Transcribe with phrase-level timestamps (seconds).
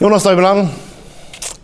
[0.00, 0.70] Jonas Deumeland,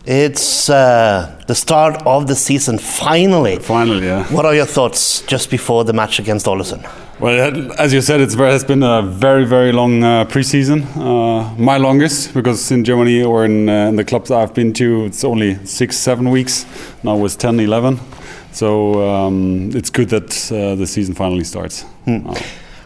[0.05, 3.57] it's uh, the start of the season finally.
[3.57, 4.25] Finally, yeah.
[4.25, 6.87] What are your thoughts just before the match against Ålesund?
[7.19, 10.85] Well, as you said, it's very, it's been a very, very long uh, preseason.
[10.99, 15.07] Uh, my longest, because in Germany or in, uh, in, the clubs I've been to,
[15.07, 16.67] it's only six, seven weeks.
[17.03, 17.99] Now it's 10, 11.
[18.53, 21.85] So um, it's good that uh, the season finally starts.
[22.05, 22.35] Hmm.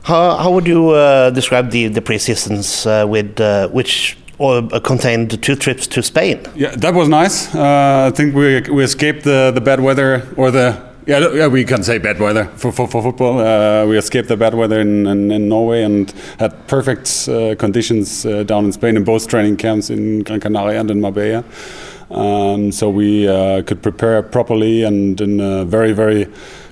[0.05, 3.41] How, how would you uh, describe the, the preseasons uh, with
[3.73, 6.41] which or contained two trips to Spain?
[6.55, 7.55] Yeah, that was nice.
[7.55, 11.83] I think we, we escaped the, the bad weather or the yeah, yeah, we can
[11.83, 13.41] say bad weather for, for, for football.
[13.41, 18.25] Uh, we escaped the bad weather in, in, in Norway and had perfect uh, conditions
[18.25, 21.43] uh, down in Spain in both training camps in Gran Canaria and in Marbella.
[22.11, 26.29] Um, so we uh, could prepare properly and in a very, very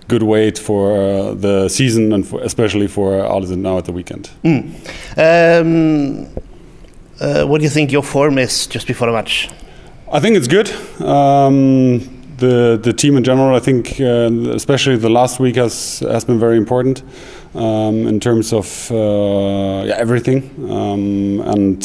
[0.09, 4.31] good weight for uh, the season and for, especially for Artisan now at the weekend.
[4.45, 4.71] Mm.
[5.17, 6.43] Um,
[7.21, 9.49] uh, what do you think your form is just before the match?
[10.11, 10.71] I think it's good.
[11.03, 12.01] Um,
[12.39, 13.55] the the team in general.
[13.55, 17.03] I think uh, especially the last week has has been very important
[17.55, 21.85] um, in terms of uh, yeah, everything um, and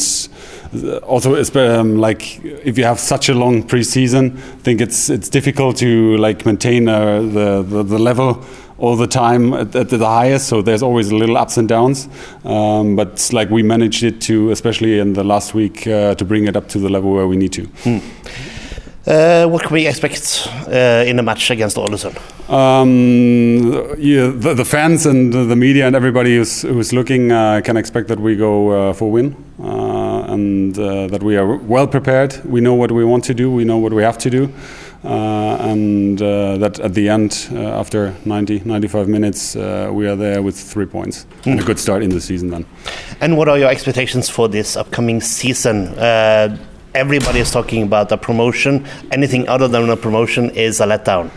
[1.02, 5.76] also um, like if you have such a long preseason, I think it's it's difficult
[5.78, 8.44] to like maintain uh, the, the, the level
[8.78, 10.48] all the time at, at, the highest.
[10.48, 12.08] So there's always a little ups and downs.
[12.44, 16.46] Um, but like we managed it to, especially in the last week, uh, to bring
[16.46, 17.64] it up to the level where we need to.
[17.84, 17.98] Hmm.
[19.06, 22.16] Uh, what can we expect uh, in a match against Ålesund?
[22.48, 27.76] Um, yeah, the, the, fans and the media and everybody who's, who's looking uh, can
[27.76, 29.83] expect that we go uh, for win uh,
[30.34, 32.40] and uh, that we are well prepared.
[32.44, 33.50] We know what we want to do.
[33.50, 34.52] We know what we have to do.
[35.02, 41.26] and that at the end, after 90, 95 minutes, we are there with three points
[41.42, 41.52] mm.
[41.52, 42.64] and a good start in the season then.
[43.20, 45.94] And what are your expectations for this upcoming season?
[46.94, 48.86] everybody is talking about a promotion.
[49.10, 51.30] Anything other than a promotion is a letdown.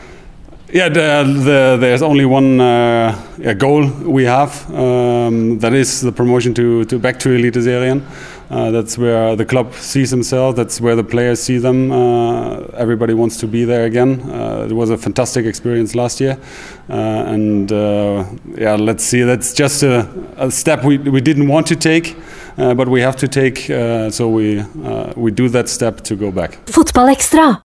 [0.74, 3.16] Yeah, the, the, there's only one uh,
[3.58, 4.70] goal we have.
[4.74, 8.02] Um, that is the promotion to, to back to Elite Eliteserien.
[8.50, 10.58] Uh, that's where the club sees themselves.
[10.58, 11.90] That's where the players see them.
[11.92, 14.20] Uh, everybody wants to be there again.
[14.30, 16.38] Uh, it was a fantastic experience last year,
[16.90, 18.26] uh, and uh,
[18.58, 19.22] yeah, let's see.
[19.22, 20.06] That's just a,
[20.36, 22.18] a, step we, we didn't want to take,
[22.58, 23.60] but we have to take.
[24.12, 24.64] so we
[25.16, 26.60] we do that step to go back.
[26.66, 27.56] Fotball Extra